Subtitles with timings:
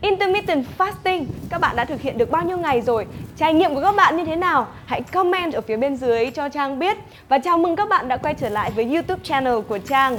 [0.00, 3.06] Intermittent fasting, các bạn đã thực hiện được bao nhiêu ngày rồi?
[3.36, 4.66] Trải nghiệm của các bạn như thế nào?
[4.86, 6.96] Hãy comment ở phía bên dưới cho Trang biết.
[7.28, 10.18] Và chào mừng các bạn đã quay trở lại với YouTube channel của Trang.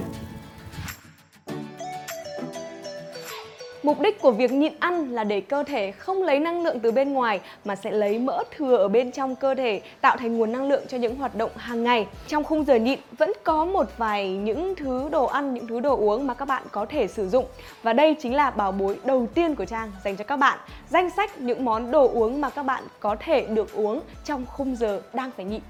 [3.88, 6.92] Mục đích của việc nhịn ăn là để cơ thể không lấy năng lượng từ
[6.92, 10.52] bên ngoài mà sẽ lấy mỡ thừa ở bên trong cơ thể tạo thành nguồn
[10.52, 12.08] năng lượng cho những hoạt động hàng ngày.
[12.28, 15.98] Trong khung giờ nhịn vẫn có một vài những thứ đồ ăn, những thứ đồ
[15.98, 17.46] uống mà các bạn có thể sử dụng.
[17.84, 20.60] Và đây chính là bảo bối đầu tiên của Trang dành cho các bạn.
[20.90, 24.76] Danh sách những món đồ uống mà các bạn có thể được uống trong khung
[24.76, 25.62] giờ đang phải nhịn.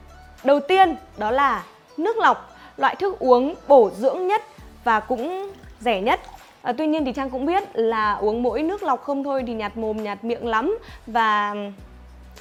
[0.43, 1.65] Đầu tiên đó là
[1.97, 4.41] nước lọc, loại thức uống bổ dưỡng nhất
[4.83, 6.19] và cũng rẻ nhất
[6.61, 9.53] À, tuy nhiên thì Trang cũng biết là uống mỗi nước lọc không thôi thì
[9.53, 11.55] nhạt mồm nhạt miệng lắm và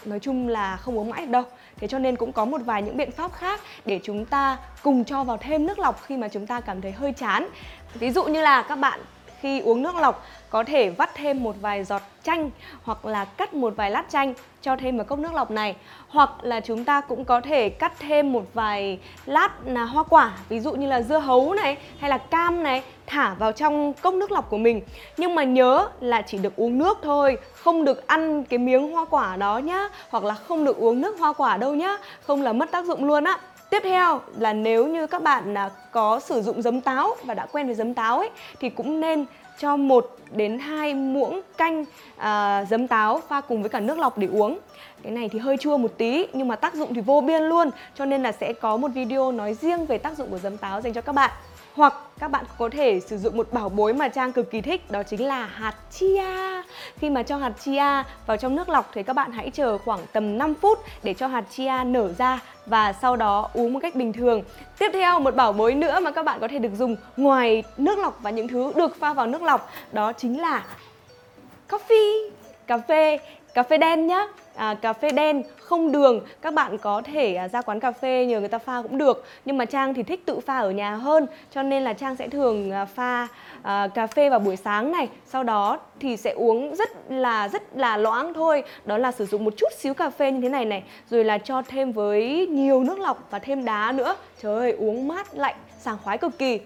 [0.05, 1.43] nói chung là không uống mãi được đâu.
[1.77, 5.05] Thế cho nên cũng có một vài những biện pháp khác để chúng ta cùng
[5.05, 7.49] cho vào thêm nước lọc khi mà chúng ta cảm thấy hơi chán.
[7.95, 9.01] Ví dụ như là các bạn
[9.41, 12.51] khi uống nước lọc có thể vắt thêm một vài giọt chanh
[12.83, 15.77] hoặc là cắt một vài lát chanh cho thêm vào cốc nước lọc này.
[16.09, 20.33] Hoặc là chúng ta cũng có thể cắt thêm một vài lát là hoa quả,
[20.49, 24.15] ví dụ như là dưa hấu này hay là cam này, thả vào trong cốc
[24.15, 24.81] nước lọc của mình.
[25.17, 29.05] Nhưng mà nhớ là chỉ được uống nước thôi, không được ăn cái miếng hoa
[29.05, 32.53] quả đó nhá, hoặc là không được uống nước hoa quả đâu nhá, không là
[32.53, 33.39] mất tác dụng luôn á.
[33.77, 37.47] Tiếp theo là nếu như các bạn à, có sử dụng giấm táo và đã
[37.53, 39.25] quen với giấm táo ấy thì cũng nên
[39.59, 41.85] cho 1 đến 2 muỗng canh
[42.17, 44.59] à, giấm táo pha cùng với cả nước lọc để uống.
[45.03, 47.71] Cái này thì hơi chua một tí nhưng mà tác dụng thì vô biên luôn
[47.95, 50.81] cho nên là sẽ có một video nói riêng về tác dụng của giấm táo
[50.81, 51.31] dành cho các bạn.
[51.77, 54.91] Hoặc các bạn có thể sử dụng một bảo bối mà Trang cực kỳ thích
[54.91, 56.25] đó chính là hạt chia.
[56.99, 60.01] Khi mà cho hạt chia vào trong nước lọc thì các bạn hãy chờ khoảng
[60.13, 63.95] tầm 5 phút để cho hạt chia nở ra và sau đó uống một cách
[63.95, 64.43] bình thường.
[64.79, 67.99] Tiếp theo một bảo bối nữa mà các bạn có thể được dùng ngoài nước
[67.99, 70.65] lọc và những thứ được pha vào nước lọc đó chính là
[71.69, 72.31] coffee,
[72.67, 73.19] cà phê,
[73.55, 74.27] cà phê đen nhá.
[74.55, 76.21] À, cà phê đen không đường.
[76.43, 79.25] Các bạn có thể à, ra quán cà phê nhờ người ta pha cũng được.
[79.45, 82.29] Nhưng mà trang thì thích tự pha ở nhà hơn cho nên là trang sẽ
[82.29, 83.29] thường à, pha
[83.63, 85.09] à, cà phê vào buổi sáng này.
[85.27, 88.63] Sau đó thì sẽ uống rất là rất là loãng thôi.
[88.85, 90.83] Đó là sử dụng một chút xíu cà phê như thế này này.
[91.11, 94.17] Rồi là cho thêm với nhiều nước lọc và thêm đá nữa.
[94.43, 96.61] Trời ơi uống mát lạnh sảng khoái cực kỳ.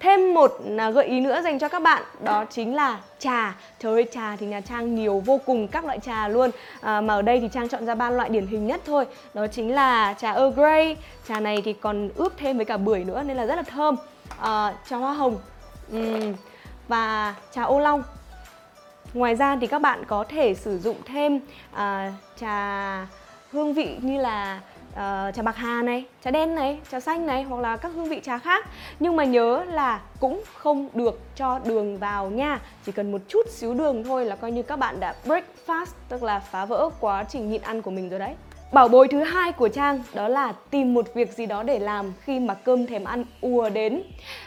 [0.00, 3.54] Thêm một à, gợi ý nữa dành cho các bạn đó chính là trà.
[3.78, 6.50] Trời ơi trà thì nhà Trang nhiều vô cùng các loại trà luôn.
[6.80, 9.06] À, mà ở đây thì Trang chọn ra ba loại điển hình nhất thôi.
[9.34, 10.96] Đó chính là trà Earl Grey.
[11.28, 13.96] Trà này thì còn ướp thêm với cả bưởi nữa nên là rất là thơm.
[14.40, 15.38] À, trà hoa hồng
[15.96, 16.34] uhm,
[16.88, 18.02] và trà ô long.
[19.14, 21.40] Ngoài ra thì các bạn có thể sử dụng thêm
[21.72, 23.06] à, trà
[23.52, 24.60] hương vị như là
[24.96, 27.92] Ờ, uh, trà bạc hà này, trà đen này, trà xanh này hoặc là các
[27.94, 28.66] hương vị trà khác.
[29.00, 32.60] Nhưng mà nhớ là cũng không được cho đường vào nha.
[32.86, 35.86] Chỉ cần một chút xíu đường thôi là coi như các bạn đã break fast
[36.08, 38.34] tức là phá vỡ quá trình nhịn ăn của mình rồi đấy.
[38.72, 42.12] Bảo bối thứ hai của Trang đó là tìm một việc gì đó để làm
[42.20, 44.02] khi mà cơm thèm ăn ùa đến.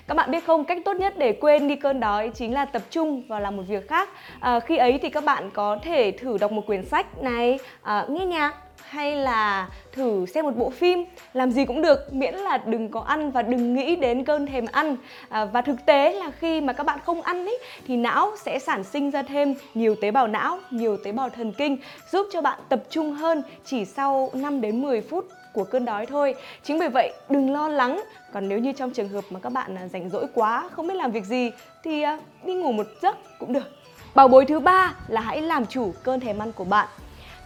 [0.08, 2.82] Các bạn biết không, cách tốt nhất để quên đi cơn đói chính là tập
[2.90, 4.10] trung vào làm một việc khác.
[4.40, 8.06] À, khi ấy thì các bạn có thể thử đọc một quyển sách này, à,
[8.10, 8.54] nghe nhạc
[8.84, 13.00] hay là thử xem một bộ phim làm gì cũng được miễn là đừng có
[13.02, 14.98] ăn và đừng nghĩ đến cơn thèm ăn.
[15.30, 18.60] À, và thực tế là khi mà các bạn không ăn ấy thì não sẽ
[18.60, 21.78] sản sinh ra thêm nhiều tế bào não nhiều tế bào thần kinh
[22.12, 26.06] giúp cho bạn tập trung hơn chỉ sau 5 đến 10 phút của cơn đói
[26.06, 26.36] thôi.
[26.64, 28.04] Chính vì vậy đừng lo lắng.
[28.34, 30.96] Còn nếu như trong trường hợp mà các bạn à, rảnh rỗi quá không biết
[30.96, 31.52] làm việc gì
[31.84, 33.80] thì à, đi ngủ một giấc cũng được.
[34.16, 36.88] Bảo bối thứ ba là hãy làm chủ cơn thèm ăn của bạn.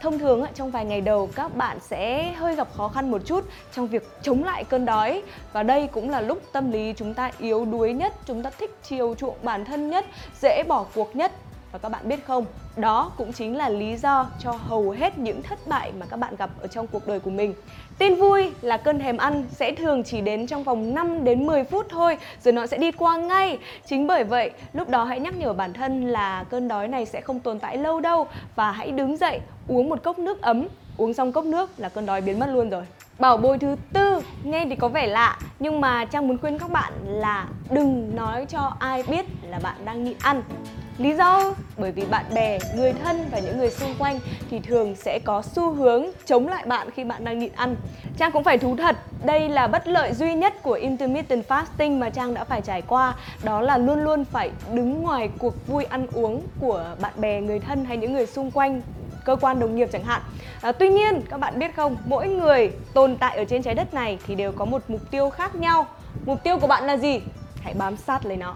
[0.03, 3.45] Thông thường trong vài ngày đầu các bạn sẽ hơi gặp khó khăn một chút
[3.73, 5.23] trong việc chống lại cơn đói.
[5.53, 8.77] Và đây cũng là lúc tâm lý chúng ta yếu đuối nhất, chúng ta thích
[8.83, 10.05] chiều chuộng bản thân nhất,
[10.41, 11.31] dễ bỏ cuộc nhất
[11.73, 12.45] và các bạn biết không,
[12.75, 16.35] đó cũng chính là lý do cho hầu hết những thất bại mà các bạn
[16.35, 17.53] gặp ở trong cuộc đời của mình.
[17.97, 21.63] Tin vui là cơn thèm ăn sẽ thường chỉ đến trong vòng 5 đến 10
[21.63, 23.57] phút thôi rồi nó sẽ đi qua ngay.
[23.85, 27.21] Chính bởi vậy, lúc đó hãy nhắc nhở bản thân là cơn đói này sẽ
[27.21, 30.67] không tồn tại lâu đâu và hãy đứng dậy uống một cốc nước ấm,
[30.97, 32.83] uống xong cốc nước là cơn đói biến mất luôn rồi.
[33.19, 36.71] Bảo bối thứ tư, nghe thì có vẻ lạ nhưng mà Trang muốn khuyên các
[36.71, 40.43] bạn là đừng nói cho ai biết là bạn đang nhịn ăn.
[40.97, 41.53] Lý do?
[41.77, 44.19] Bởi vì bạn bè, người thân và những người xung quanh
[44.49, 47.75] thì thường sẽ có xu hướng chống lại bạn khi bạn đang nhịn ăn.
[48.17, 48.95] Trang cũng phải thú thật,
[49.25, 53.15] đây là bất lợi duy nhất của intermittent fasting mà Trang đã phải trải qua.
[53.43, 57.59] Đó là luôn luôn phải đứng ngoài cuộc vui ăn uống của bạn bè, người
[57.59, 58.81] thân hay những người xung quanh
[59.25, 60.21] cơ quan đồng nghiệp chẳng hạn.
[60.61, 63.93] À, tuy nhiên các bạn biết không mỗi người tồn tại ở trên trái đất
[63.93, 65.85] này thì đều có một mục tiêu khác nhau.
[66.25, 67.21] Mục tiêu của bạn là gì?
[67.61, 68.55] Hãy bám sát lấy nó.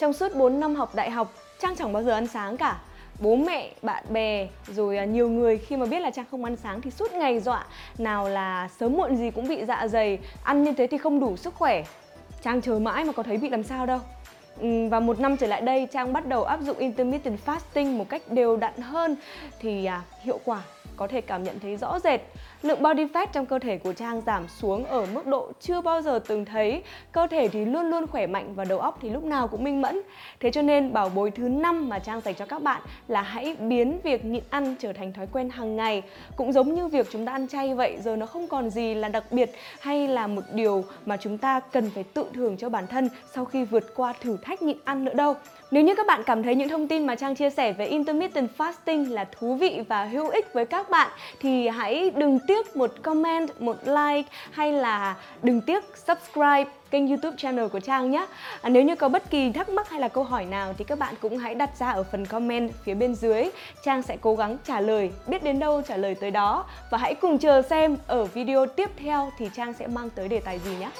[0.00, 1.32] Trong suốt 4 năm học đại học
[1.62, 2.78] Trang chẳng bao giờ ăn sáng cả.
[3.20, 6.56] Bố mẹ, bạn bè rồi à, nhiều người khi mà biết là Trang không ăn
[6.56, 7.64] sáng thì suốt ngày dọa
[7.98, 11.36] nào là sớm muộn gì cũng bị dạ dày, ăn như thế thì không đủ
[11.36, 11.84] sức khỏe.
[12.42, 14.00] Trang chờ mãi mà có thấy bị làm sao đâu.
[14.60, 18.08] Ừ, và một năm trở lại đây, Trang bắt đầu áp dụng intermittent fasting một
[18.08, 19.16] cách đều đặn hơn.
[19.60, 20.62] Thì à, hiệu quả
[20.98, 22.20] có thể cảm nhận thấy rõ rệt.
[22.62, 26.02] Lượng body fat trong cơ thể của Trang giảm xuống ở mức độ chưa bao
[26.02, 26.82] giờ từng thấy.
[27.12, 29.82] Cơ thể thì luôn luôn khỏe mạnh và đầu óc thì lúc nào cũng minh
[29.82, 30.00] mẫn.
[30.40, 33.56] Thế cho nên bảo bối thứ năm mà Trang dành cho các bạn là hãy
[33.58, 36.02] biến việc nhịn ăn trở thành thói quen hàng ngày.
[36.36, 39.08] Cũng giống như việc chúng ta ăn chay vậy, giờ nó không còn gì là
[39.08, 42.86] đặc biệt hay là một điều mà chúng ta cần phải tự thưởng cho bản
[42.86, 45.34] thân sau khi vượt qua thử thách nhịn ăn nữa đâu.
[45.70, 48.48] Nếu như các bạn cảm thấy những thông tin mà Trang chia sẻ về intermittent
[48.58, 52.76] fasting là thú vị và hữu ích với các các bạn thì hãy đừng tiếc
[52.76, 58.26] một comment, một like hay là đừng tiếc subscribe kênh youtube channel của Trang nhé.
[58.62, 60.98] À, Nếu như có bất kỳ thắc mắc hay là câu hỏi nào thì các
[60.98, 63.44] bạn cũng hãy đặt ra ở phần comment phía bên dưới.
[63.84, 66.64] Trang sẽ cố gắng trả lời, biết đến đâu trả lời tới đó.
[66.90, 70.40] Và hãy cùng chờ xem ở video tiếp theo thì Trang sẽ mang tới đề
[70.40, 70.90] tài gì nhé.